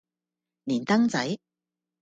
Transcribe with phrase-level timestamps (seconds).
[0.65, 1.37] 連登仔